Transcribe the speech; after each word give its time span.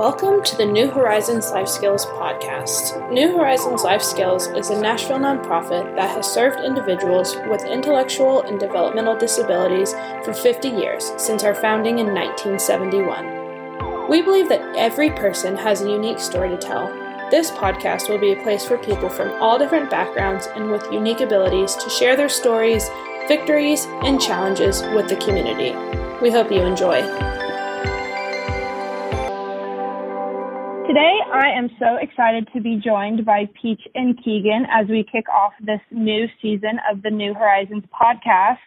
Welcome 0.00 0.42
to 0.44 0.56
the 0.56 0.64
New 0.64 0.88
Horizons 0.90 1.50
Life 1.50 1.68
Skills 1.68 2.06
podcast. 2.06 3.12
New 3.12 3.36
Horizons 3.36 3.82
Life 3.82 4.00
Skills 4.00 4.46
is 4.46 4.70
a 4.70 4.80
Nashville 4.80 5.18
nonprofit 5.18 5.94
that 5.94 6.08
has 6.16 6.26
served 6.26 6.64
individuals 6.64 7.36
with 7.50 7.66
intellectual 7.66 8.40
and 8.40 8.58
developmental 8.58 9.14
disabilities 9.14 9.92
for 10.24 10.32
50 10.32 10.68
years 10.68 11.12
since 11.18 11.44
our 11.44 11.54
founding 11.54 11.98
in 11.98 12.14
1971. 12.14 14.08
We 14.08 14.22
believe 14.22 14.48
that 14.48 14.74
every 14.74 15.10
person 15.10 15.54
has 15.58 15.82
a 15.82 15.90
unique 15.90 16.18
story 16.18 16.48
to 16.48 16.56
tell. 16.56 16.86
This 17.30 17.50
podcast 17.50 18.08
will 18.08 18.16
be 18.18 18.32
a 18.32 18.42
place 18.42 18.64
for 18.64 18.78
people 18.78 19.10
from 19.10 19.28
all 19.42 19.58
different 19.58 19.90
backgrounds 19.90 20.46
and 20.54 20.70
with 20.70 20.90
unique 20.90 21.20
abilities 21.20 21.74
to 21.74 21.90
share 21.90 22.16
their 22.16 22.30
stories, 22.30 22.88
victories, 23.28 23.84
and 24.02 24.18
challenges 24.18 24.80
with 24.94 25.10
the 25.10 25.16
community. 25.16 25.76
We 26.22 26.30
hope 26.30 26.50
you 26.50 26.62
enjoy. 26.62 27.02
Today, 30.90 31.18
I 31.32 31.56
am 31.56 31.70
so 31.78 31.98
excited 32.02 32.48
to 32.52 32.60
be 32.60 32.82
joined 32.84 33.24
by 33.24 33.48
Peach 33.62 33.80
and 33.94 34.18
Keegan 34.24 34.66
as 34.72 34.88
we 34.88 35.04
kick 35.04 35.26
off 35.28 35.52
this 35.64 35.78
new 35.92 36.26
season 36.42 36.80
of 36.90 37.00
the 37.02 37.10
New 37.10 37.32
Horizons 37.32 37.84
podcast. 37.94 38.58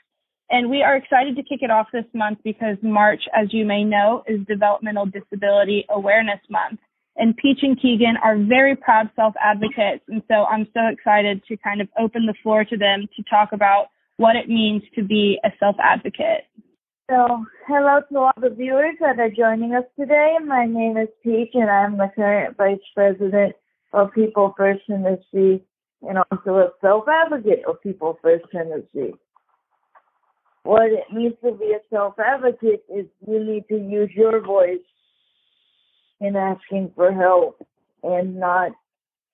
And 0.50 0.70
we 0.70 0.84
are 0.84 0.96
excited 0.96 1.36
to 1.36 1.44
kick 1.44 1.60
it 1.64 1.70
off 1.70 1.88
this 1.92 2.06
month 2.14 2.40
because 2.42 2.78
March, 2.82 3.24
as 3.36 3.50
you 3.52 3.66
may 3.66 3.84
know, 3.84 4.24
is 4.26 4.40
Developmental 4.48 5.06
Disability 5.06 5.84
Awareness 5.90 6.40
Month. 6.50 6.80
And 7.18 7.36
Peach 7.36 7.60
and 7.62 7.78
Keegan 7.78 8.16
are 8.24 8.38
very 8.38 8.78
proud 8.78 9.10
self 9.18 9.34
advocates. 9.44 10.06
And 10.08 10.24
so 10.30 10.46
I'm 10.46 10.66
so 10.74 10.88
excited 10.90 11.44
to 11.50 11.58
kind 11.58 11.82
of 11.82 11.90
open 12.00 12.26
the 12.26 12.36
floor 12.42 12.64
to 12.64 12.78
them 12.78 13.06
to 13.18 13.24
talk 13.30 13.50
about 13.52 13.88
what 14.16 14.38
it 14.38 14.48
means 14.48 14.82
to 14.96 15.04
be 15.04 15.40
a 15.44 15.50
self 15.60 15.76
advocate. 15.84 16.48
So, 17.10 17.46
hello 17.68 18.00
to 18.10 18.18
all 18.18 18.32
the 18.40 18.50
viewers 18.50 18.96
that 19.02 19.20
are 19.20 19.30
joining 19.30 19.76
us 19.76 19.84
today. 20.00 20.38
My 20.42 20.66
name 20.66 20.96
is 20.96 21.10
Peach, 21.22 21.50
and 21.54 21.70
I'm 21.70 21.98
the 21.98 22.10
current 22.16 22.56
Vice 22.56 22.80
President 22.96 23.56
of 23.92 24.14
People 24.14 24.54
First 24.58 24.84
Tennessee, 24.88 25.62
and 26.02 26.18
also 26.32 26.56
a 26.56 26.70
self-advocate 26.80 27.64
of 27.68 27.82
People 27.82 28.18
First 28.22 28.46
Tennessee. 28.54 29.16
What 30.64 30.94
it 30.94 31.12
means 31.14 31.34
to 31.44 31.52
be 31.52 31.74
a 31.74 31.80
self-advocate 31.94 32.86
is 32.90 33.06
you 33.28 33.44
need 33.44 33.66
to 33.68 33.76
use 33.76 34.12
your 34.16 34.40
voice 34.40 34.80
in 36.22 36.38
asking 36.38 36.94
for 36.96 37.12
help 37.12 37.62
and 38.02 38.38
not 38.40 38.72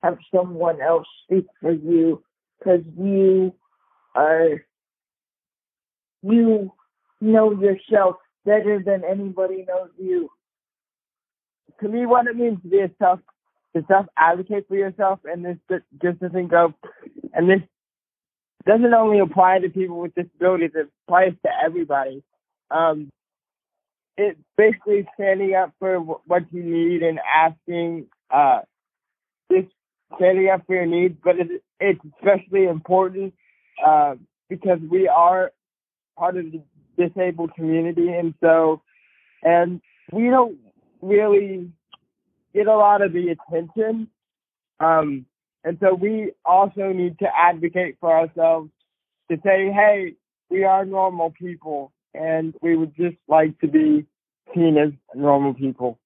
have 0.01 0.17
someone 0.33 0.81
else 0.81 1.05
speak 1.23 1.45
for 1.61 1.71
you 1.71 2.23
because 2.57 2.81
you 2.97 3.53
are 4.15 4.65
you 6.23 6.71
know 7.21 7.51
yourself 7.51 8.15
better 8.45 8.81
than 8.83 9.03
anybody 9.03 9.65
knows 9.67 9.89
you. 9.97 10.29
To 11.81 11.87
me, 11.87 12.05
what 12.05 12.27
it 12.27 12.35
means 12.35 12.61
to 12.61 12.67
be 12.67 12.79
a 12.79 12.91
self, 12.99 13.19
to 13.75 13.83
self 13.87 14.05
advocate 14.17 14.67
for 14.67 14.75
yourself, 14.75 15.19
and 15.25 15.45
this 15.45 15.81
just 16.01 16.19
to 16.19 16.29
think 16.29 16.53
of, 16.53 16.73
and 17.33 17.49
this 17.49 17.61
doesn't 18.65 18.93
only 18.93 19.19
apply 19.19 19.59
to 19.59 19.69
people 19.69 19.99
with 19.99 20.15
disabilities; 20.15 20.71
it 20.75 20.89
applies 21.07 21.33
to 21.45 21.49
everybody. 21.63 22.23
Um, 22.71 23.09
it's 24.17 24.39
basically 24.57 25.07
standing 25.13 25.55
up 25.55 25.71
for 25.79 25.97
what 25.99 26.43
you 26.51 26.61
need 26.61 27.03
and 27.03 27.19
asking, 27.19 28.07
uh, 28.29 28.59
just 29.49 29.69
standing 30.17 30.49
up 30.49 30.65
for 30.67 30.75
your 30.75 30.85
needs. 30.85 31.15
But 31.23 31.35
it's, 31.39 31.63
it's 31.79 32.01
especially 32.17 32.65
important 32.65 33.33
uh, 33.85 34.15
because 34.49 34.79
we 34.89 35.07
are 35.07 35.53
part 36.17 36.35
of 36.35 36.51
the 36.51 36.61
disabled 36.99 37.53
community, 37.55 38.09
and 38.09 38.33
so, 38.43 38.81
and 39.41 39.81
we 40.11 40.29
don't 40.29 40.57
really 41.01 41.71
get 42.53 42.67
a 42.67 42.75
lot 42.75 43.01
of 43.01 43.13
the 43.13 43.29
attention. 43.29 44.09
Um, 44.79 45.25
and 45.63 45.77
so 45.81 45.93
we 45.93 46.33
also 46.45 46.91
need 47.01 47.19
to 47.19 47.27
advocate 47.35 47.97
for 47.99 48.11
ourselves 48.17 48.69
to 49.29 49.37
say, 49.45 49.71
hey, 49.71 50.15
we 50.49 50.63
are 50.63 50.83
normal 50.85 51.31
people, 51.31 51.91
and 52.13 52.53
we 52.61 52.75
would 52.75 52.95
just 52.95 53.17
like 53.27 53.59
to 53.59 53.67
be 53.67 54.05
seen 54.53 54.77
as 54.77 54.91
normal 55.13 55.53
people. 55.53 55.99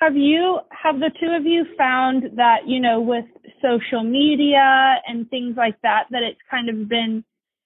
Have 0.00 0.16
you, 0.16 0.58
have 0.70 0.98
the 0.98 1.10
two 1.20 1.30
of 1.38 1.44
you 1.46 1.64
found 1.78 2.24
that, 2.36 2.66
you 2.66 2.80
know, 2.80 3.00
with 3.00 3.24
social 3.62 4.02
media 4.02 4.96
and 5.06 5.30
things 5.30 5.54
like 5.56 5.80
that, 5.82 6.06
that 6.10 6.22
it's 6.22 6.40
kind 6.50 6.68
of 6.68 6.88
been, 6.88 7.24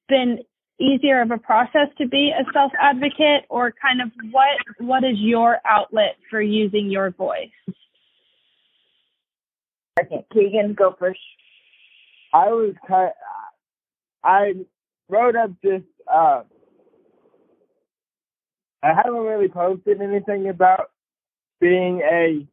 been 0.09 0.39
easier 0.81 1.23
of 1.23 1.31
a 1.31 1.39
process 1.39 1.89
to 1.99 2.07
be 2.07 2.33
a 2.39 2.45
self 2.53 2.73
advocate 2.81 3.45
or 3.49 3.73
kind 3.81 4.01
of 4.01 4.11
what 4.31 4.59
what 4.79 5.05
is 5.05 5.17
your 5.19 5.59
outlet 5.67 6.17
for 6.31 6.41
using 6.41 6.91
your 6.91 7.11
voice 7.11 7.49
okay 9.99 10.25
keegan 10.33 10.75
go 10.75 10.95
first 10.99 11.21
i 12.35 12.47
was 12.49 12.75
kind 12.87 13.09
of, 13.09 13.13
i 14.25 14.53
wrote 15.09 15.35
up 15.37 15.51
this 15.63 15.83
uh 16.13 16.43
i 18.83 18.93
haven't 18.95 19.15
really 19.15 19.49
posted 19.49 20.03
anything 20.03 20.49
about 20.49 20.91
being 21.59 22.03
a 22.03 22.47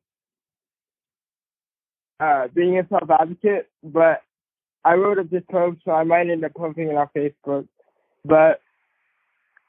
uh 2.22 2.48
being 2.56 2.80
a 2.80 2.88
self 2.88 3.10
advocate 3.10 3.70
but 3.84 4.22
I 4.86 4.96
wrote 4.96 5.18
up 5.18 5.30
this 5.30 5.44
post, 5.50 5.80
so 5.86 5.92
I 5.92 6.04
might 6.04 6.30
end 6.30 6.44
up 6.44 6.54
posting 6.56 6.90
it 6.90 6.96
on 6.96 7.08
Facebook. 7.16 7.68
But 8.26 8.62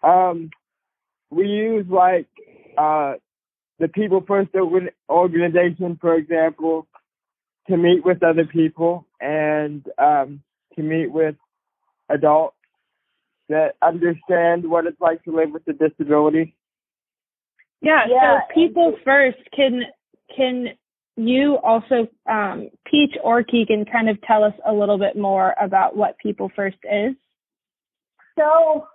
um, 0.02 0.50
we 1.30 1.46
use 1.46 1.86
like 1.88 2.28
uh, 2.78 3.14
the 3.78 3.88
People 3.88 4.24
First 4.26 4.50
organization, 5.08 5.98
for 6.00 6.14
example, 6.14 6.86
to 7.68 7.76
meet 7.76 8.04
with 8.04 8.22
other 8.22 8.44
people 8.44 9.06
and 9.20 9.84
um, 9.98 10.42
to 10.76 10.82
meet 10.82 11.10
with 11.10 11.36
adults 12.08 12.56
that 13.48 13.74
understand 13.82 14.68
what 14.68 14.86
it's 14.86 15.00
like 15.00 15.22
to 15.24 15.34
live 15.34 15.50
with 15.50 15.66
a 15.68 15.72
disability. 15.72 16.54
Yeah, 17.80 18.00
yeah. 18.08 18.40
so 18.40 18.54
people 18.54 18.96
first 19.04 19.38
can 19.54 19.82
can 20.34 20.68
you 21.16 21.58
also 21.62 22.08
um, 22.28 22.70
Peach 22.90 23.14
or 23.22 23.42
Keegan 23.42 23.84
kind 23.84 24.08
of 24.08 24.20
tell 24.22 24.42
us 24.42 24.54
a 24.66 24.72
little 24.72 24.98
bit 24.98 25.16
more 25.16 25.54
about 25.60 25.96
what 25.96 26.18
people 26.18 26.50
first 26.56 26.78
is? 26.84 27.14
So, 28.38 28.86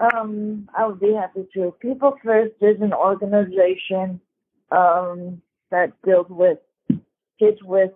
um, 0.00 0.68
I 0.76 0.86
would 0.86 1.00
be 1.00 1.14
happy 1.14 1.46
to. 1.54 1.74
People 1.80 2.16
First 2.22 2.54
is 2.60 2.80
an 2.80 2.92
organization 2.92 4.20
um, 4.70 5.40
that 5.70 5.92
deals 6.04 6.26
with 6.28 6.58
kids 7.38 7.58
with 7.62 7.92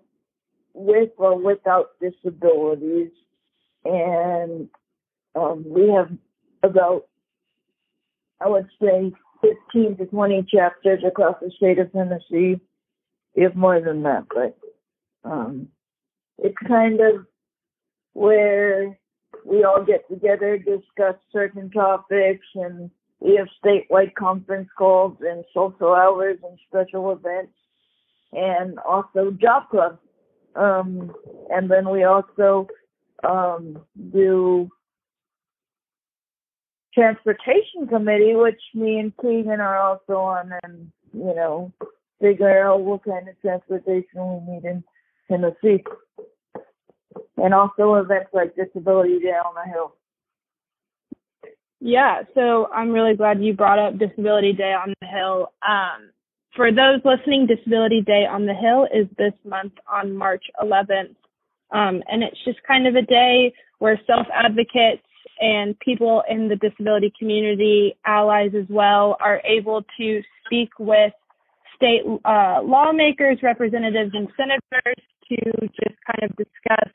with 0.75 1.10
or 1.16 1.37
without 1.37 1.91
disabilities, 2.00 3.10
and 3.84 4.69
um, 5.34 5.64
we 5.66 5.88
have 5.91 6.10
about 6.62 7.06
I 8.41 8.48
would 8.48 8.69
say 8.81 9.12
15 9.42 9.97
to 9.97 10.06
20 10.06 10.47
chapters 10.48 11.03
across 11.06 11.37
the 11.41 11.50
state 11.56 11.78
of 11.78 11.92
Tennessee, 11.92 12.60
if 13.34 13.54
more 13.54 13.81
than 13.81 14.03
that, 14.04 14.25
but 14.32 14.56
um, 15.25 15.69
it's 16.38 16.56
kind 16.66 17.00
of 17.00 17.26
where 18.12 18.98
we 19.44 19.65
all 19.65 19.84
get 19.84 20.09
together, 20.09 20.59
discuss 20.59 21.16
certain 21.32 21.71
topics, 21.71 22.47
and 22.54 22.91
we 23.21 23.37
have 23.37 23.49
statewide 23.65 24.15
conference 24.15 24.69
calls 24.76 25.16
and 25.21 25.44
social 25.54 25.94
hours 25.94 26.38
and 26.43 26.59
special 26.69 27.12
events, 27.12 27.53
and 28.32 28.78
also 28.78 29.31
job 29.31 29.69
clubs. 29.71 29.99
Um, 30.54 31.15
and 31.50 31.71
then 31.71 31.88
we 31.91 32.04
also 32.04 32.69
um, 33.28 33.78
do 34.12 34.71
transportation 36.94 37.87
committee, 37.88 38.34
which 38.34 38.61
me 38.75 38.99
and 38.99 39.17
Keegan 39.19 39.61
are 39.61 39.79
also 39.79 40.14
on, 40.14 40.52
and 40.62 40.90
you 41.12 41.35
know, 41.35 41.73
figure 42.20 42.67
out 42.67 42.81
what 42.81 43.05
kind 43.05 43.29
of 43.29 43.40
transportation 43.40 44.05
we 44.14 44.52
need 44.52 44.64
in 44.64 44.85
Tennessee 45.29 45.85
and 47.37 47.55
also 47.55 47.94
events 47.94 48.31
like 48.32 48.56
Disability 48.56 49.19
Day 49.20 49.31
on 49.31 49.55
the 49.55 49.70
Hill. 49.70 49.94
Yeah, 51.81 52.22
so 52.34 52.69
I'm 52.75 52.90
really 52.90 53.14
glad 53.14 53.43
you 53.43 53.55
brought 53.55 53.78
up 53.78 53.99
Disability 53.99 54.52
Day 54.52 54.72
on 54.75 54.94
the 55.00 55.06
Hill. 55.06 55.52
Um, 55.66 56.10
for 56.56 56.72
those 56.72 57.00
listening, 57.05 57.46
Disability 57.46 58.00
Day 58.00 58.26
on 58.26 58.46
the 58.46 58.55
Hill 58.55 58.88
is 58.93 59.06
this 59.16 59.32
month 59.44 59.75
on 59.90 60.16
March 60.16 60.44
11th. 60.60 61.14
Um, 61.70 62.02
and 62.10 62.22
it's 62.22 62.43
just 62.44 62.58
kind 62.66 62.87
of 62.87 62.96
a 62.96 63.02
day 63.02 63.52
where 63.78 64.00
self 64.06 64.26
advocates 64.34 65.02
and 65.40 65.78
people 65.78 66.25
in 66.28 66.49
the 66.49 66.56
disability 66.56 67.12
community, 67.16 67.96
allies 68.04 68.52
as 68.58 68.66
well, 68.69 69.16
are 69.20 69.40
able 69.44 69.84
to 69.99 70.22
speak 70.44 70.70
with 70.78 71.12
state 71.76 72.02
uh, 72.25 72.61
lawmakers, 72.64 73.38
representatives, 73.43 74.11
and 74.14 74.28
senators 74.37 75.04
to 75.28 75.69
just 75.82 75.96
kind 76.06 76.30
of 76.30 76.36
discuss 76.36 76.92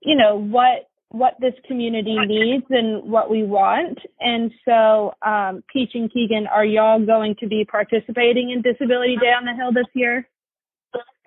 you 0.00 0.16
know 0.16 0.36
what 0.38 0.88
what 1.12 1.34
this 1.40 1.52
community 1.66 2.16
needs 2.26 2.64
and 2.70 3.10
what 3.10 3.30
we 3.30 3.44
want. 3.44 3.98
And 4.18 4.50
so, 4.64 5.12
um, 5.20 5.62
Peach 5.70 5.90
and 5.92 6.10
Keegan, 6.10 6.46
are 6.46 6.64
y'all 6.64 7.04
going 7.04 7.36
to 7.40 7.46
be 7.46 7.66
participating 7.70 8.50
in 8.50 8.62
Disability 8.62 9.16
Day 9.20 9.28
on 9.28 9.44
the 9.44 9.52
Hill 9.52 9.72
this 9.74 9.84
year? 9.94 10.26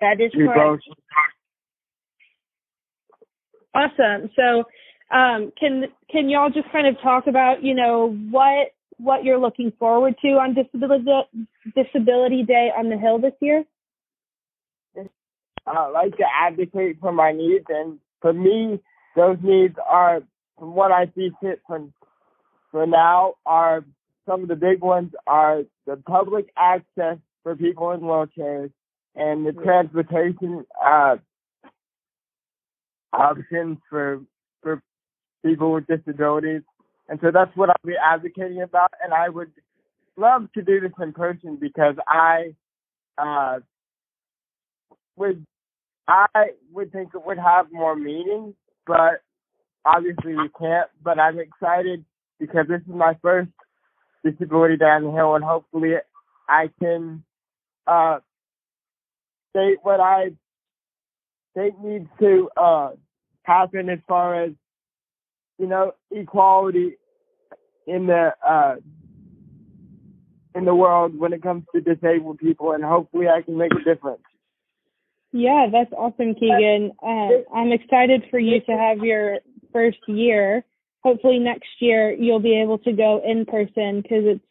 That 0.00 0.20
is 0.20 0.32
correct. 0.32 0.58
both 0.58 0.80
Awesome. 3.74 4.30
So, 4.34 4.64
um, 5.16 5.52
can 5.58 5.84
can 6.10 6.28
y'all 6.28 6.50
just 6.50 6.70
kind 6.72 6.86
of 6.86 7.00
talk 7.02 7.26
about 7.28 7.62
you 7.62 7.74
know 7.74 8.16
what 8.30 8.72
what 8.98 9.22
you're 9.22 9.38
looking 9.38 9.72
forward 9.78 10.14
to 10.22 10.28
on 10.28 10.54
Disability 10.54 11.04
Disability 11.76 12.42
Day 12.42 12.70
on 12.76 12.88
the 12.88 12.98
Hill 12.98 13.20
this 13.20 13.34
year? 13.40 13.64
Uh, 15.66 15.90
like 15.92 16.16
to 16.16 16.24
advocate 16.42 16.98
for 17.00 17.12
my 17.12 17.32
needs, 17.32 17.66
and 17.68 17.98
for 18.20 18.32
me, 18.32 18.80
those 19.14 19.38
needs 19.42 19.76
are, 19.88 20.22
from 20.58 20.74
what 20.74 20.92
I 20.92 21.10
see 21.14 21.30
fit 21.40 21.60
from 21.66 21.92
for 22.70 22.86
now, 22.86 23.34
are 23.44 23.84
some 24.26 24.42
of 24.42 24.48
the 24.48 24.56
big 24.56 24.80
ones 24.80 25.12
are 25.26 25.62
the 25.86 25.96
public 25.96 26.50
access 26.56 27.18
for 27.42 27.56
people 27.56 27.92
in 27.92 28.00
wheelchairs 28.00 28.72
and 29.14 29.46
the 29.46 29.52
transportation 29.52 30.64
uh, 30.84 31.16
options 33.12 33.78
for 33.88 34.20
for 34.62 34.82
people 35.44 35.72
with 35.72 35.86
disabilities, 35.86 36.62
and 37.08 37.18
so 37.22 37.30
that's 37.32 37.56
what 37.56 37.70
I'll 37.70 37.76
be 37.84 37.94
advocating 37.96 38.62
about. 38.62 38.92
And 39.02 39.14
I 39.14 39.28
would 39.28 39.52
love 40.16 40.48
to 40.54 40.62
do 40.62 40.80
this 40.80 40.92
in 41.00 41.12
person 41.12 41.56
because 41.60 41.94
I 42.08 42.54
uh, 43.18 43.60
would 45.16 45.46
I 46.08 46.50
would 46.72 46.92
think 46.92 47.10
it 47.14 47.24
would 47.24 47.38
have 47.38 47.66
more 47.72 47.96
meaning, 47.96 48.54
but 48.86 49.22
obviously 49.84 50.36
we 50.36 50.48
can't. 50.58 50.88
But 51.02 51.18
I'm 51.18 51.38
excited 51.38 52.04
because 52.38 52.66
this 52.68 52.80
is 52.82 52.94
my 52.94 53.16
first 53.22 53.50
disability 54.24 54.76
down 54.76 55.04
the 55.04 55.10
hill, 55.10 55.34
and 55.34 55.44
hopefully 55.44 55.94
I 56.48 56.70
can 56.80 57.24
uh, 57.86 58.18
state 59.50 59.78
what 59.82 60.00
I 60.00 60.30
think 61.54 61.80
needs 61.82 62.08
to 62.20 62.50
uh, 62.56 62.90
happen 63.42 63.88
as 63.88 63.98
far 64.06 64.44
as 64.44 64.52
you 65.58 65.66
know 65.66 65.92
equality 66.10 66.96
in 67.86 68.06
the 68.06 68.32
uh, 68.46 68.76
in 70.54 70.64
the 70.64 70.74
world 70.74 71.18
when 71.18 71.32
it 71.32 71.42
comes 71.42 71.64
to 71.74 71.80
disabled 71.80 72.38
people, 72.38 72.72
and 72.72 72.84
hopefully 72.84 73.26
I 73.28 73.42
can 73.42 73.56
make 73.56 73.72
a 73.72 73.84
difference. 73.84 74.22
Yeah, 75.36 75.66
that's 75.70 75.92
awesome, 75.92 76.34
Keegan. 76.34 76.92
Uh, 77.02 77.54
I'm 77.54 77.70
excited 77.70 78.24
for 78.30 78.38
you 78.38 78.58
to 78.62 78.72
have 78.72 79.04
your 79.04 79.40
first 79.70 79.98
year. 80.08 80.64
Hopefully 81.04 81.38
next 81.38 81.68
year 81.78 82.10
you'll 82.10 82.40
be 82.40 82.58
able 82.58 82.78
to 82.78 82.92
go 82.92 83.20
in 83.22 83.44
person 83.44 84.00
because 84.00 84.24
it's 84.24 84.44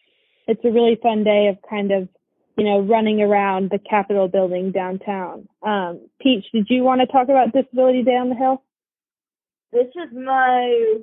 it's 0.48 0.64
a 0.64 0.70
really 0.70 1.00
fun 1.02 1.24
day 1.24 1.48
of 1.48 1.58
kind 1.68 1.92
of 1.92 2.08
you 2.56 2.66
know 2.66 2.82
running 2.82 3.20
around 3.20 3.72
the 3.72 3.80
Capitol 3.80 4.28
building 4.28 4.72
downtown. 4.72 5.50
Um, 5.64 6.08
Peach, 6.22 6.46
did 6.54 6.68
you 6.70 6.84
want 6.84 7.02
to 7.02 7.08
talk 7.08 7.30
about 7.30 7.52
Disability 7.52 8.04
Day 8.04 8.18
on 8.18 8.30
the 8.30 8.36
Hill? 8.36 8.62
This 9.74 9.88
is 9.88 10.14
my 10.16 11.00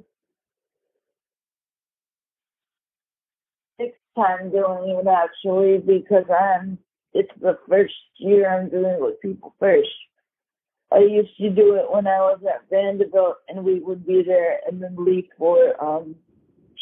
sixth 3.80 3.98
time 4.14 4.52
doing 4.52 5.00
it 5.02 5.08
actually 5.08 5.78
because 5.78 6.26
I'm 6.30 6.78
it's 7.14 7.30
the 7.40 7.58
first 7.68 7.94
year 8.18 8.48
I'm 8.48 8.68
doing 8.68 8.94
it 8.94 9.00
with 9.00 9.20
people 9.20 9.54
first. 9.58 9.88
I 10.92 10.98
used 10.98 11.36
to 11.38 11.50
do 11.50 11.74
it 11.76 11.90
when 11.90 12.06
I 12.06 12.18
was 12.18 12.40
at 12.46 12.68
Vanderbilt 12.68 13.36
and 13.48 13.64
we 13.64 13.80
would 13.80 14.06
be 14.06 14.22
there 14.22 14.60
and 14.66 14.82
then 14.82 14.94
leave 14.98 15.26
for 15.38 15.82
um 15.82 16.14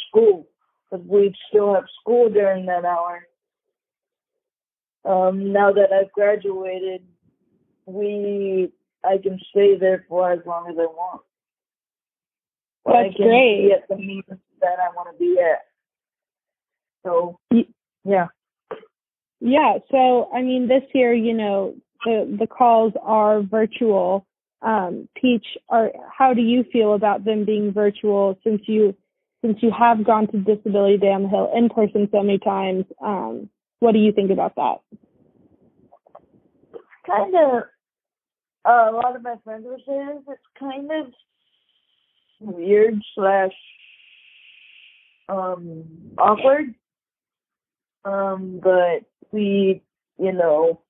school 0.09 0.49
because 0.91 1.07
we'd 1.07 1.35
still 1.49 1.75
have 1.75 1.85
school 2.01 2.29
during 2.29 2.67
that 2.67 2.85
hour. 2.85 3.27
Um, 5.05 5.53
now 5.53 5.73
that 5.73 5.93
I've 5.93 6.13
graduated, 6.13 7.03
we 7.87 8.73
I 9.05 9.19
can 9.19 9.39
stay 9.51 9.77
there 9.79 10.05
for 10.09 10.31
as 10.31 10.41
long 10.45 10.69
as 10.69 10.77
I 10.79 10.87
want. 10.87 11.23
But 12.85 12.97
I 12.97 13.03
That's 13.05 13.17
can 13.17 13.27
great. 13.29 13.69
Be 13.69 13.73
at 13.73 13.89
the 13.89 13.97
meetings 13.97 14.41
that 14.61 14.79
I 14.79 14.95
want 14.95 15.09
to 15.13 15.19
be 15.19 15.39
at. 15.41 15.61
So 17.05 17.39
yeah, 18.05 18.27
Yeah, 19.41 19.79
so 19.91 20.31
I 20.35 20.43
mean, 20.43 20.69
this 20.69 20.83
year, 20.95 21.15
you 21.15 21.35
know, 21.35 21.75
the 22.05 22.37
the 22.39 22.47
calls 22.47 22.93
are 23.03 23.43
virtual. 23.43 24.27
Um, 24.63 25.09
Peach, 25.21 25.47
are 25.71 25.91
how 26.17 26.35
do 26.35 26.43
you 26.43 26.65
feel 26.71 26.95
about 26.95 27.25
them 27.25 27.47
being 27.47 27.73
virtual 27.73 28.39
since 28.45 28.63
you 28.67 28.95
since 29.43 29.59
you 29.63 29.71
have 29.77 30.05
gone 30.05 30.27
to 30.29 30.39
Disability 30.39 30.99
Day 30.99 31.13
on 31.13 31.23
the 31.23 31.29
Hill 31.31 31.51
in 31.55 31.71
person 31.71 32.09
so 32.13 32.23
many 32.23 32.39
times? 32.39 32.85
Um, 33.03 33.49
what 33.79 33.93
do 33.93 33.99
you 33.99 34.13
think 34.13 34.31
about 34.31 34.55
that? 34.57 34.77
It's 36.75 36.83
kind 37.07 37.35
of. 37.35 37.63
Uh, 38.63 38.91
a 38.91 38.93
lot 38.93 39.17
of 39.17 39.23
my 39.23 39.37
friends 39.43 39.65
were 39.65 39.79
saying 39.87 40.23
it's 40.29 40.43
kind 40.59 40.91
of 40.93 41.07
weird 42.41 43.01
slash 43.15 43.53
um 45.31 45.85
awkward. 46.19 46.75
Um, 48.05 48.61
but 48.63 49.05
we, 49.33 49.83
you 50.19 50.33
know, 50.33 50.81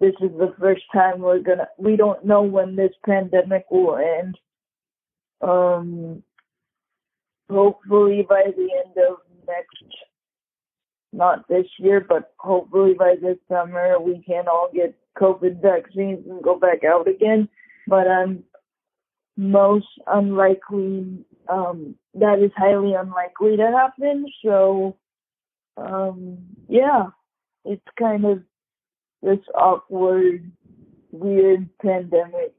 this 0.00 0.14
is 0.20 0.30
the 0.38 0.54
first 0.60 0.82
time 0.92 1.20
we're 1.20 1.40
gonna. 1.40 1.68
We 1.78 1.96
don't 1.96 2.24
know 2.24 2.42
when 2.42 2.76
this 2.76 2.92
pandemic 3.04 3.66
will 3.70 3.96
end. 3.96 4.36
Um, 5.40 6.22
hopefully 7.50 8.26
by 8.28 8.44
the 8.56 8.68
end 8.84 8.96
of 9.08 9.18
next, 9.46 9.76
not 11.12 11.48
this 11.48 11.66
year, 11.78 12.04
but 12.06 12.32
hopefully 12.38 12.94
by 12.94 13.14
this 13.20 13.38
summer 13.48 13.98
we 14.00 14.22
can 14.26 14.46
all 14.48 14.70
get 14.72 14.94
COVID 15.18 15.60
vaccines 15.60 16.26
and 16.28 16.42
go 16.42 16.58
back 16.58 16.84
out 16.84 17.08
again. 17.08 17.48
But 17.86 18.06
I'm 18.06 18.44
most 19.36 19.86
unlikely. 20.06 21.24
Um, 21.48 21.94
that 22.14 22.40
is 22.40 22.50
highly 22.56 22.92
unlikely 22.94 23.56
to 23.56 23.70
happen. 23.70 24.26
So, 24.44 24.96
um, 25.78 26.38
yeah, 26.68 27.06
it's 27.64 27.82
kind 27.98 28.24
of 28.24 28.42
this 29.22 29.38
awkward, 29.54 30.50
weird 31.10 31.68
pandemic 31.80 32.54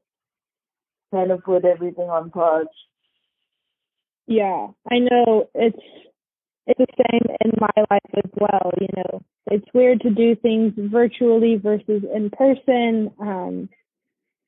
kind 1.11 1.31
of 1.31 1.43
put 1.43 1.65
everything 1.65 2.09
on 2.09 2.29
pause. 2.29 2.67
Yeah, 4.27 4.67
I 4.91 4.99
know 4.99 5.49
it's 5.55 5.79
it's 6.67 6.77
the 6.77 6.85
same 7.09 7.35
in 7.43 7.51
my 7.59 7.83
life 7.89 7.99
as 8.15 8.31
well. 8.39 8.71
You 8.79 8.87
know, 8.95 9.23
it's 9.47 9.65
weird 9.73 10.01
to 10.01 10.11
do 10.11 10.35
things 10.35 10.73
virtually 10.77 11.55
versus 11.55 12.03
in 12.13 12.29
person. 12.29 13.11
Um, 13.19 13.69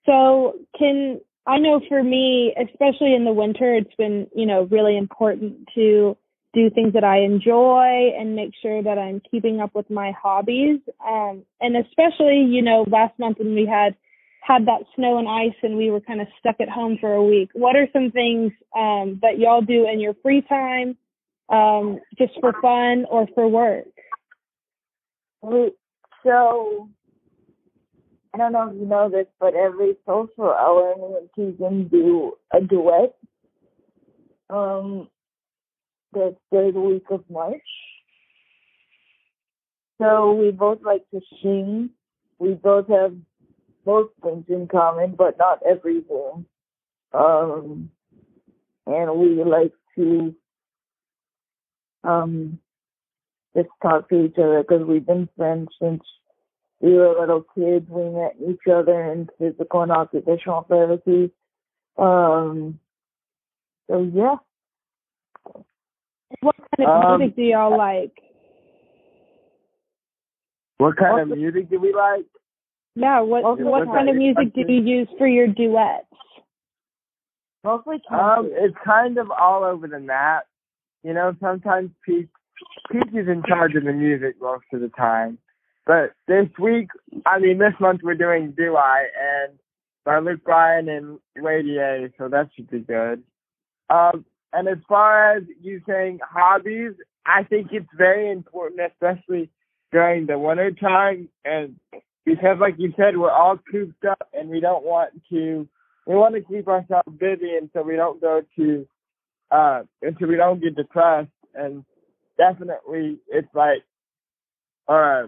so 0.05 0.53
can 0.77 1.19
I 1.47 1.57
know 1.57 1.81
for 1.89 2.03
me, 2.03 2.53
especially 2.61 3.15
in 3.15 3.25
the 3.25 3.33
winter, 3.33 3.73
it's 3.73 3.95
been 3.97 4.27
you 4.35 4.45
know 4.45 4.67
really 4.69 4.97
important 4.97 5.67
to 5.75 6.15
do 6.53 6.69
things 6.69 6.93
that 6.93 7.03
I 7.03 7.19
enjoy 7.19 8.11
and 8.17 8.35
make 8.35 8.51
sure 8.61 8.83
that 8.83 8.97
I'm 8.97 9.21
keeping 9.29 9.59
up 9.59 9.73
with 9.73 9.89
my 9.89 10.11
hobbies. 10.11 10.79
Um, 11.05 11.43
and 11.59 11.77
especially 11.77 12.45
you 12.49 12.61
know 12.61 12.85
last 12.89 13.17
month 13.19 13.39
when 13.39 13.55
we 13.55 13.65
had 13.65 13.95
had 14.41 14.65
that 14.65 14.81
snow 14.95 15.19
and 15.19 15.27
ice 15.27 15.57
and 15.61 15.77
we 15.77 15.91
were 15.91 16.01
kind 16.01 16.19
of 16.19 16.27
stuck 16.39 16.55
at 16.59 16.67
home 16.67 16.97
for 16.99 17.13
a 17.13 17.23
week. 17.23 17.49
What 17.53 17.75
are 17.75 17.87
some 17.93 18.11
things 18.11 18.51
um, 18.75 19.19
that 19.21 19.37
y'all 19.37 19.61
do 19.61 19.87
in 19.87 19.99
your 19.99 20.15
free 20.21 20.41
time, 20.41 20.97
um, 21.49 21.99
just 22.17 22.33
for 22.41 22.53
fun 22.61 23.05
or 23.09 23.27
for 23.35 23.47
work? 23.47 23.85
So, 26.23 26.89
I 28.33 28.37
don't 28.37 28.51
know 28.51 28.69
if 28.69 28.75
you 28.79 28.85
know 28.85 29.09
this, 29.09 29.27
but 29.39 29.53
every 29.53 29.95
social 30.07 30.51
hour, 30.51 30.95
me 30.97 31.17
and 31.19 31.29
Keegan 31.57 31.87
do 31.87 32.33
a 32.51 32.61
duet. 32.61 33.15
Um, 34.49 35.07
the 36.13 36.35
third 36.51 36.75
week 36.75 37.05
of 37.09 37.23
March. 37.29 37.61
So 40.01 40.33
we 40.33 40.51
both 40.51 40.79
like 40.83 41.03
to 41.11 41.21
sing. 41.41 41.91
We 42.39 42.53
both 42.53 42.87
have 42.87 43.15
most 43.85 44.13
things 44.23 44.45
in 44.49 44.67
common, 44.67 45.15
but 45.15 45.37
not 45.37 45.59
everything. 45.67 46.45
Um, 47.13 47.91
and 48.87 49.15
we 49.15 49.43
like 49.43 49.73
to 49.95 50.35
um 52.03 52.59
just 53.55 53.69
talk 53.81 54.09
to 54.09 54.25
each 54.25 54.37
other 54.37 54.63
because 54.63 54.85
we've 54.85 55.05
been 55.05 55.29
friends 55.37 55.69
since 55.81 56.01
we 56.79 56.93
were 56.93 57.19
little 57.19 57.45
kids. 57.55 57.87
We 57.89 58.09
met 58.09 58.35
each 58.47 58.67
other 58.71 59.11
in 59.11 59.29
physical 59.37 59.81
and 59.81 59.91
occupational 59.91 60.65
therapy. 60.67 61.31
Um, 61.97 62.79
so 63.89 64.09
yeah, 64.13 64.37
What 66.39 66.55
kind 66.77 66.89
of 66.89 67.05
Um, 67.05 67.19
music 67.19 67.35
do 67.35 67.41
y'all 67.43 67.77
like? 67.77 68.23
What 70.77 70.97
kind 70.97 71.31
of 71.31 71.37
music 71.37 71.69
do 71.69 71.79
we 71.79 71.93
like? 71.93 72.25
Yeah, 72.95 73.21
what 73.21 73.43
Okay, 73.43 73.63
what 73.63 73.85
kind 73.87 74.09
of 74.09 74.15
music 74.15 74.53
do 74.53 74.61
you 74.67 74.81
use 74.81 75.07
for 75.17 75.27
your 75.27 75.47
duets? 75.47 76.07
Mostly 77.63 78.01
Um, 78.09 78.49
it's 78.51 78.75
kind 78.83 79.17
of 79.17 79.29
all 79.31 79.63
over 79.63 79.87
the 79.87 79.99
map. 79.99 80.47
You 81.03 81.13
know, 81.13 81.35
sometimes 81.39 81.91
Peach 82.03 82.29
Peach 82.91 83.13
is 83.13 83.27
in 83.27 83.43
charge 83.43 83.75
of 83.75 83.83
the 83.83 83.93
music 83.93 84.35
most 84.41 84.65
of 84.73 84.81
the 84.81 84.89
time. 84.89 85.37
But 85.85 86.13
this 86.27 86.47
week, 86.59 86.89
I 87.25 87.39
mean, 87.39 87.57
this 87.57 87.73
month 87.79 88.01
we're 88.03 88.15
doing 88.15 88.51
Do 88.51 88.75
I 88.75 89.07
and 89.19 89.59
by 90.03 90.19
Luke 90.19 90.43
Bryan 90.43 90.89
and 90.89 91.19
Lady 91.41 91.77
A, 91.77 92.11
so 92.17 92.27
that 92.29 92.49
should 92.55 92.69
be 92.69 92.79
good. 92.79 93.23
Um, 93.89 94.25
and 94.53 94.67
as 94.67 94.77
far 94.87 95.37
as 95.37 95.43
you 95.61 95.81
saying 95.87 96.19
hobbies, 96.27 96.93
I 97.25 97.43
think 97.43 97.67
it's 97.71 97.87
very 97.97 98.31
important, 98.31 98.81
especially 98.91 99.49
during 99.91 100.25
the 100.25 100.37
winter 100.37 100.71
time, 100.71 101.29
and 101.45 101.75
because, 102.25 102.57
like 102.59 102.75
you 102.77 102.93
said, 102.97 103.17
we're 103.17 103.31
all 103.31 103.57
cooped 103.71 104.05
up, 104.05 104.29
and 104.33 104.49
we 104.49 104.59
don't 104.59 104.83
want 104.83 105.11
to. 105.29 105.67
We 106.07 106.15
want 106.15 106.33
to 106.35 106.41
keep 106.41 106.67
ourselves 106.67 107.07
busy, 107.19 107.55
and 107.55 107.69
so 107.73 107.83
we 107.83 107.95
don't 107.95 108.19
go 108.19 108.41
to, 108.57 108.87
uh, 109.51 109.83
until 110.01 110.27
we 110.27 110.35
don't 110.35 110.61
get 110.61 110.75
depressed. 110.75 111.29
And 111.53 111.85
definitely, 112.37 113.19
it's 113.27 113.53
like, 113.53 113.83
uh, 114.87 115.27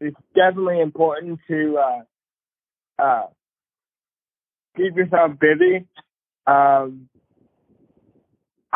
it's 0.00 0.16
definitely 0.34 0.80
important 0.80 1.38
to 1.48 1.78
uh, 1.78 3.02
uh, 3.02 3.26
keep 4.76 4.96
yourself 4.96 5.32
busy. 5.38 5.86
Um, 6.46 7.08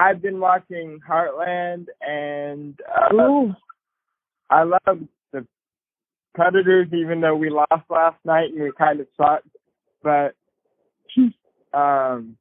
I've 0.00 0.23
been 0.23 0.40
watching 0.40 0.99
Heartland, 1.07 1.87
and 2.00 2.80
uh, 2.88 3.14
Ooh. 3.14 3.54
I 4.49 4.62
love 4.62 5.00
the 5.30 5.47
Predators, 6.35 6.88
even 6.95 7.21
though 7.21 7.37
we 7.37 7.50
lost 7.50 7.85
last 7.90 8.16
night 8.25 8.50
and 8.50 8.62
we 8.62 8.73
kind 8.78 9.00
of 9.00 9.09
sucked. 9.14 9.47
But 10.02 10.35
um, 11.76 12.38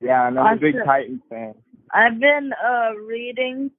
yeah, 0.00 0.22
I'm 0.22 0.38
a 0.38 0.56
big 0.56 0.76
Awesome. 0.76 0.86
Titans 0.86 1.22
fan. 1.28 1.54
I've 1.92 2.18
been 2.18 2.52
uh 2.64 2.94
reading. 3.06 3.70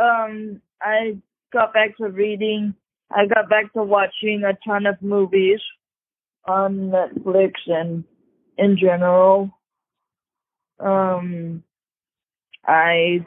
Um, 0.00 0.62
I 0.80 1.16
got 1.52 1.74
back 1.74 1.96
to 1.96 2.08
reading. 2.10 2.74
I 3.10 3.26
got 3.26 3.50
back 3.50 3.72
to 3.72 3.82
watching 3.82 4.44
a 4.44 4.56
ton 4.64 4.86
of 4.86 5.02
movies 5.02 5.60
on 6.46 6.92
Netflix 6.92 7.54
and 7.66 8.04
in 8.56 8.78
general. 8.80 9.50
Um, 10.80 11.62
I 12.64 13.26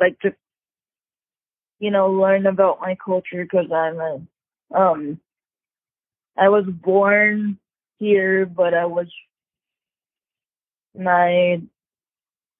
like 0.00 0.18
to, 0.20 0.34
you 1.78 1.90
know, 1.90 2.10
learn 2.10 2.46
about 2.46 2.80
my 2.80 2.96
culture 3.04 3.44
because 3.44 3.70
I'm 3.72 4.00
a, 4.00 4.20
um, 4.74 5.20
I 6.36 6.48
was 6.48 6.64
born 6.66 7.58
here, 7.98 8.46
but 8.46 8.74
I 8.74 8.86
was 8.86 9.08
my 10.98 11.60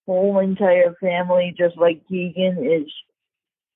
whole 0.06 0.38
entire 0.40 0.94
family, 1.00 1.54
just 1.56 1.76
like 1.76 2.06
Keegan, 2.08 2.66
is 2.66 2.92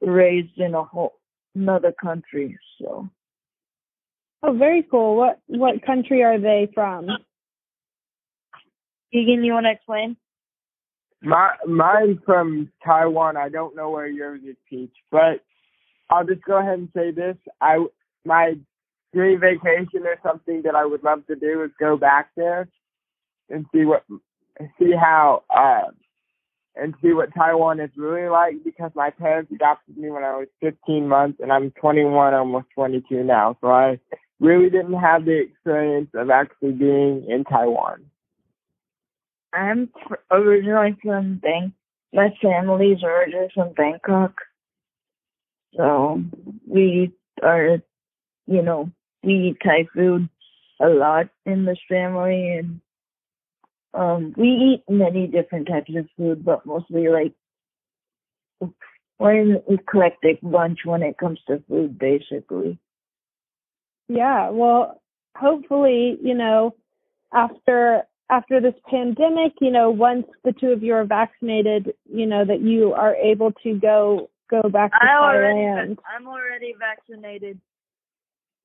raised 0.01 0.59
in 0.59 0.75
a 0.75 0.83
whole 0.85 1.15
another 1.55 1.95
country. 2.03 2.59
So 2.79 3.09
Oh, 4.43 4.53
very 4.53 4.85
cool. 4.89 5.17
What 5.17 5.41
what 5.47 5.85
country 5.85 6.23
are 6.23 6.39
they 6.39 6.69
from? 6.73 7.09
Keegan, 9.13 9.43
you 9.43 9.53
want 9.53 9.67
to 9.67 9.73
explain? 9.73 10.17
My 11.23 11.51
mine's 11.67 12.19
from 12.25 12.71
Taiwan. 12.85 13.37
I 13.37 13.49
don't 13.49 13.75
know 13.77 13.91
where 13.91 14.07
yours 14.07 14.41
is, 14.47 14.57
Peach, 14.69 14.95
but 15.11 15.43
I'll 16.11 16.27
just 16.27 16.43
go 16.43 16.59
ahead 16.59 16.79
and 16.79 16.89
say 16.95 17.11
this: 17.11 17.37
I 17.61 17.85
my 18.25 18.55
dream 19.15 19.41
vacation 19.41 20.05
or 20.05 20.17
something 20.23 20.63
that 20.63 20.75
I 20.75 20.85
would 20.85 21.03
love 21.03 21.27
to 21.27 21.37
do 21.37 21.63
is 21.63 21.71
go 21.81 21.97
back 21.97 22.31
there 22.37 22.69
and 23.49 23.65
see 23.73 23.85
what 23.85 24.05
see 24.79 24.93
how 24.93 25.43
uh 25.51 25.91
and 26.77 26.95
see 27.03 27.13
what 27.13 27.35
Taiwan 27.35 27.81
is 27.81 27.91
really 27.97 28.29
like 28.29 28.63
because 28.65 28.91
my 28.95 29.11
parents 29.11 29.51
adopted 29.55 29.97
me 29.97 30.11
when 30.11 30.25
I 30.25 30.37
was 30.37 30.49
15 30.61 31.09
months 31.09 31.39
and 31.43 31.51
I'm 31.51 31.71
21, 31.71 32.35
almost 32.35 32.67
22 32.75 33.25
now. 33.25 33.57
So 33.63 33.69
I 33.69 33.99
really 34.41 34.69
didn't 34.69 34.99
have 34.99 35.25
the 35.25 35.41
experience 35.41 36.11
of 36.15 36.29
actually 36.29 36.73
being 36.73 37.25
in 37.29 37.45
Taiwan. 37.45 38.05
I'm 39.57 39.91
originally 40.31 40.97
from 41.03 41.37
Bang. 41.37 41.73
My 42.13 42.29
family's 42.43 43.03
originally 43.03 43.49
from 43.55 43.73
Bangkok. 43.73 44.35
So 45.77 46.23
we 46.67 47.13
are, 47.43 47.79
you 48.47 48.63
know, 48.63 48.91
we 49.23 49.51
eat 49.51 49.59
Thai 49.65 49.87
food 49.95 50.29
a 50.81 50.89
lot 50.89 51.29
in 51.45 51.65
this 51.65 51.79
family, 51.89 52.59
and 52.59 52.81
um, 53.95 54.35
we 54.37 54.49
eat 54.49 54.85
many 54.89 55.27
different 55.27 55.69
types 55.69 55.91
of 55.97 56.07
food, 56.17 56.45
but 56.45 56.67
mostly 56.67 57.09
like 57.09 57.33
we're 59.19 59.41
an 59.41 59.63
eclectic 59.69 60.39
bunch 60.43 60.81
when 60.85 61.03
it 61.03 61.19
comes 61.19 61.39
to 61.49 61.63
food, 61.69 61.99
basically. 61.99 62.79
Yeah, 64.09 64.51
well, 64.51 65.01
hopefully, 65.35 66.19
you 66.23 66.35
know, 66.35 66.75
after 67.33 68.05
after 68.31 68.61
this 68.61 68.75
pandemic, 68.91 69.53
you 69.61 69.71
know, 69.71 69.91
once 69.91 70.27
the 70.45 70.53
two 70.53 70.69
of 70.69 70.83
you 70.83 70.95
are 70.95 71.05
vaccinated, 71.05 71.95
you 72.13 72.27
know, 72.27 72.45
that 72.45 72.61
you 72.61 72.93
are 72.93 73.15
able 73.15 73.53
to 73.63 73.75
go 73.79 74.31
go 74.51 74.63
back 74.69 74.93
to 74.93 74.99
I 75.01 75.17
already, 75.17 75.59
Thailand. 75.59 75.99
I'm 76.17 76.27
already 76.27 76.75
vaccinated, 76.79 77.61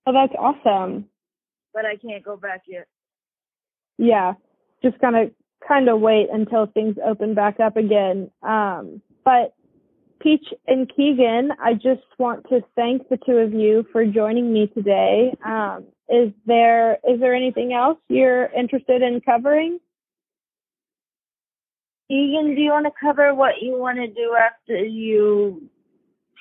Oh, 0.06 0.14
that's 0.14 0.34
awesome. 0.38 1.06
but 1.74 1.86
I 1.86 1.96
can't 1.96 2.24
go 2.24 2.38
back 2.38 2.64
yet. 2.68 2.88
Yeah, 3.98 4.34
just 4.84 5.00
gonna 5.00 5.26
kind 5.68 5.90
of 5.90 6.00
wait 6.02 6.28
until 6.32 6.66
things 6.68 6.96
open 7.06 7.34
back 7.36 7.60
up 7.60 7.78
again. 7.78 8.32
Um, 8.42 9.02
but 9.24 9.54
Peach 10.20 10.46
and 10.68 10.92
Keegan, 10.96 11.50
I 11.64 11.74
just 11.74 12.04
want 12.20 12.48
to 12.50 12.62
thank 12.76 13.10
the 13.10 13.18
two 13.26 13.38
of 13.38 13.54
you 13.54 13.86
for 13.92 14.06
joining 14.06 14.52
me 14.54 14.68
today. 14.68 15.34
Um, 15.46 15.86
is 16.12 16.34
there 16.46 16.94
is 17.08 17.20
there 17.20 17.34
anything 17.34 17.74
else 17.74 17.98
you're 18.10 18.46
interested 18.48 19.02
in 19.02 19.22
covering? 19.22 19.80
Keegan, 22.10 22.54
do 22.56 22.62
you 22.62 22.72
want 22.72 22.86
to 22.86 22.92
cover 23.00 23.34
what 23.34 23.62
you 23.62 23.78
want 23.80 23.98
to 23.98 24.08
do 24.08 24.36
after 24.38 24.84
you 24.84 25.70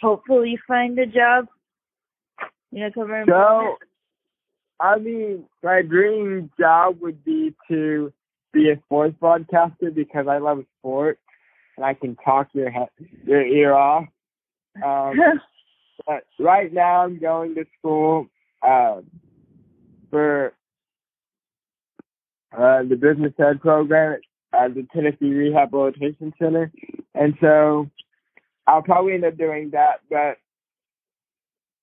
hopefully 0.02 0.58
find 0.66 0.98
a 0.98 1.06
job? 1.06 1.46
You 2.72 2.82
want 2.82 2.94
to 2.94 3.00
cover 3.00 3.24
So. 3.28 3.76
I 4.80 4.98
mean, 4.98 5.44
my 5.62 5.82
dream 5.82 6.50
job 6.58 7.00
would 7.02 7.22
be 7.22 7.54
to 7.68 8.12
be 8.52 8.70
a 8.70 8.80
sports 8.86 9.14
broadcaster 9.20 9.90
because 9.90 10.26
I 10.26 10.38
love 10.38 10.64
sports 10.78 11.20
and 11.76 11.84
I 11.84 11.94
can 11.94 12.16
talk 12.16 12.48
your 12.54 12.70
he- 12.70 13.06
your 13.24 13.46
ear 13.46 13.74
off. 13.74 14.06
Um, 14.82 15.20
but 16.06 16.24
right 16.38 16.72
now, 16.72 17.04
I'm 17.04 17.20
going 17.20 17.54
to 17.56 17.66
school 17.78 18.26
uh, 18.66 19.02
for 20.11 20.52
uh, 22.52 22.83
the 22.83 22.97
business 22.97 23.33
ed 23.38 23.61
program 23.61 24.19
at 24.52 24.75
the 24.75 24.87
Tennessee 24.93 25.33
Rehabilitation 25.33 26.33
Center, 26.38 26.73
and 27.14 27.35
so 27.40 27.88
I'll 28.67 28.83
probably 28.83 29.14
end 29.14 29.25
up 29.25 29.38
doing 29.38 29.71
that. 29.71 30.00
But 30.11 30.38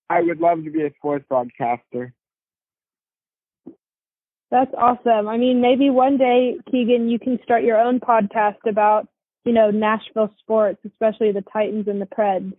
I 0.10 0.22
would 0.22 0.40
love 0.40 0.64
to 0.64 0.72
be 0.72 0.84
a 0.84 0.94
sports 0.98 1.26
broadcaster. 1.28 2.14
That's 4.50 4.74
awesome. 4.78 5.28
I 5.28 5.38
mean, 5.38 5.60
maybe 5.60 5.90
one 5.90 6.18
day, 6.18 6.58
Keegan, 6.72 7.10
you 7.10 7.20
can 7.20 7.40
start 7.44 7.64
your 7.64 7.80
own 7.80 8.00
podcast 8.00 8.66
about, 8.66 9.08
you 9.44 9.52
know, 9.52 9.72
Nashville 9.72 10.34
sports, 10.40 10.80
especially 10.86 11.34
the 11.34 11.44
Titans 11.52 11.88
and 11.88 12.02
the 12.02 12.06
Preds. 12.06 12.54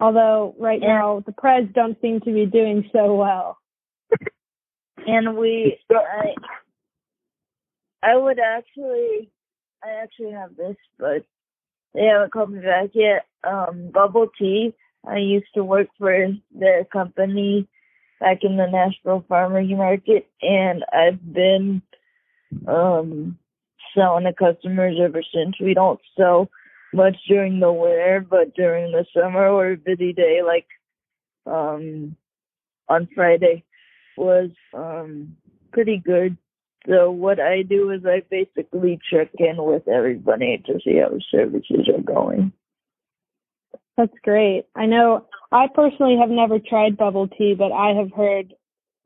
Although 0.00 0.54
right 0.58 0.80
now 0.80 1.22
the 1.26 1.32
Preds 1.32 1.72
don't 1.74 2.00
seem 2.00 2.20
to 2.20 2.32
be 2.32 2.46
doing 2.46 2.88
so 2.92 3.14
well. 3.14 3.58
and 5.08 5.36
we, 5.38 5.78
I, 5.90 6.34
I 8.02 8.16
would 8.16 8.38
actually, 8.38 9.30
I 9.82 10.02
actually 10.02 10.32
have 10.32 10.54
this, 10.54 10.76
but 10.98 11.24
they 11.94 12.04
haven't 12.04 12.32
called 12.32 12.52
me 12.52 12.60
back 12.60 12.90
yet. 12.92 13.24
Um, 13.42 13.90
Bubble 13.92 14.28
Tea. 14.38 14.74
I 15.06 15.16
used 15.16 15.46
to 15.54 15.64
work 15.64 15.88
for 15.96 16.26
their 16.54 16.84
company 16.84 17.66
back 18.20 18.38
in 18.42 18.58
the 18.58 18.66
Nashville 18.66 19.24
Farmers 19.28 19.70
Market, 19.70 20.28
and 20.42 20.84
I've 20.92 21.32
been 21.32 21.80
um 22.66 23.38
selling 23.94 24.24
to 24.24 24.32
customers 24.34 24.96
ever 25.02 25.22
since. 25.32 25.54
We 25.60 25.72
don't 25.72 26.00
sell 26.18 26.50
much 26.92 27.16
during 27.28 27.60
the 27.60 27.72
winter, 27.72 28.26
but 28.28 28.54
during 28.54 28.92
the 28.92 29.06
summer 29.14 29.48
or 29.48 29.72
a 29.72 29.76
busy 29.76 30.12
day 30.12 30.40
like 30.44 30.66
um 31.46 32.16
on 32.88 33.08
Friday 33.14 33.64
was 34.18 34.50
um 34.74 35.36
pretty 35.72 35.98
good. 35.98 36.36
So 36.86 37.10
what 37.10 37.40
I 37.40 37.62
do 37.62 37.90
is 37.90 38.02
I 38.06 38.22
basically 38.30 38.98
check 39.10 39.30
in 39.38 39.56
with 39.58 39.86
everybody 39.88 40.62
to 40.66 40.78
see 40.84 40.98
how 40.98 41.10
the 41.10 41.22
services 41.30 41.88
are 41.88 42.02
going. 42.02 42.52
That's 43.96 44.14
great. 44.22 44.64
I 44.74 44.86
know 44.86 45.26
I 45.50 45.66
personally 45.74 46.16
have 46.20 46.30
never 46.30 46.58
tried 46.58 46.96
bubble 46.96 47.28
tea, 47.28 47.54
but 47.58 47.72
I 47.72 47.94
have 47.94 48.12
heard 48.12 48.54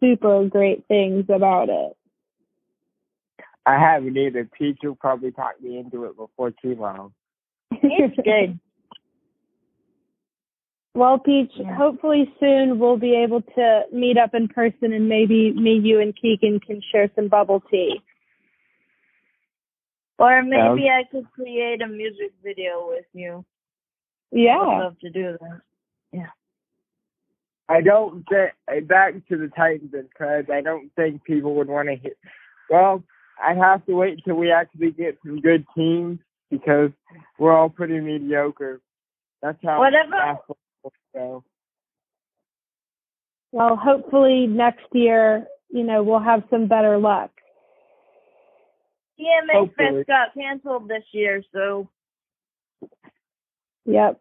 super 0.00 0.44
great 0.46 0.86
things 0.86 1.24
about 1.28 1.68
it. 1.70 1.96
I 3.64 3.78
haven't 3.78 4.16
either. 4.16 4.48
Peach 4.58 4.78
will 4.82 4.96
probably 4.96 5.30
talk 5.30 5.60
me 5.60 5.78
into 5.78 6.04
it 6.04 6.16
before 6.16 6.50
too 6.50 6.74
long. 6.74 7.14
It's 7.70 8.16
good. 8.16 8.58
Well, 10.94 11.18
Peach, 11.18 11.52
Yeah. 11.56 11.74
hopefully 11.74 12.32
soon 12.38 12.78
we'll 12.78 12.98
be 12.98 13.14
able 13.14 13.40
to 13.40 13.86
meet 13.92 14.18
up 14.18 14.34
in 14.34 14.48
person 14.48 14.92
and 14.92 15.08
maybe 15.08 15.52
me, 15.52 15.78
you, 15.78 16.00
and 16.00 16.14
Keegan 16.14 16.60
can 16.60 16.82
share 16.82 17.10
some 17.14 17.28
bubble 17.28 17.60
tea. 17.60 18.02
Or 20.18 20.42
maybe 20.42 20.88
I 20.90 21.04
could 21.10 21.30
create 21.32 21.80
a 21.80 21.86
music 21.86 22.32
video 22.44 22.88
with 22.88 23.06
you. 23.12 23.44
Yeah. 24.30 24.58
I'd 24.58 24.78
love 24.80 24.98
to 25.00 25.10
do 25.10 25.36
that. 25.40 25.60
Yeah. 26.12 26.30
I 27.68 27.80
don't 27.80 28.24
think 28.28 28.86
back 28.86 29.14
to 29.28 29.36
the 29.36 29.48
Titans 29.48 29.94
and 29.94 30.12
Cubs. 30.14 30.50
I 30.50 30.60
don't 30.60 30.90
think 30.94 31.24
people 31.24 31.54
would 31.54 31.68
want 31.68 31.88
to 31.88 31.96
hear. 31.96 32.14
Well, 32.68 33.02
I 33.42 33.54
have 33.54 33.84
to 33.86 33.94
wait 33.94 34.18
until 34.18 34.36
we 34.36 34.52
actually 34.52 34.90
get 34.90 35.18
some 35.24 35.40
good 35.40 35.64
teams 35.74 36.20
because 36.50 36.90
we're 37.38 37.56
all 37.56 37.70
pretty 37.70 37.98
mediocre. 37.98 38.80
That's 39.40 39.58
how 39.64 39.78
Whatever. 39.80 40.38
Basketball 40.82 40.92
go. 41.14 41.44
Well, 43.52 43.76
hopefully 43.76 44.46
next 44.46 44.86
year, 44.92 45.46
you 45.70 45.84
know, 45.84 46.02
we'll 46.02 46.20
have 46.20 46.42
some 46.50 46.68
better 46.68 46.98
luck. 46.98 47.30
CMA 49.20 49.52
Hopefully. 49.52 50.04
Fest 50.04 50.06
got 50.08 50.34
canceled 50.34 50.88
this 50.88 51.04
year, 51.12 51.42
so 51.52 51.88
Yep. 53.84 54.20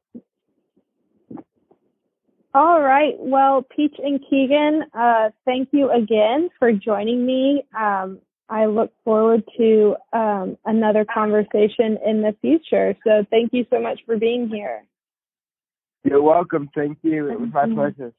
All 2.53 2.81
right. 2.81 3.13
Well, 3.17 3.65
Peach 3.75 3.95
and 4.03 4.19
Keegan, 4.29 4.83
uh, 4.93 5.29
thank 5.45 5.69
you 5.71 5.89
again 5.91 6.49
for 6.59 6.73
joining 6.73 7.25
me. 7.25 7.63
Um, 7.77 8.19
I 8.49 8.65
look 8.65 8.91
forward 9.05 9.43
to 9.57 9.95
um, 10.11 10.57
another 10.65 11.05
conversation 11.05 11.97
in 12.05 12.21
the 12.21 12.35
future. 12.41 12.95
So 13.05 13.25
thank 13.29 13.53
you 13.53 13.65
so 13.69 13.79
much 13.79 14.01
for 14.05 14.17
being 14.17 14.49
here. 14.49 14.83
You're 16.03 16.21
welcome. 16.21 16.69
Thank 16.73 16.99
you. 17.03 17.29
It 17.29 17.39
was 17.39 17.49
my 17.53 17.65
pleasure. 17.65 18.13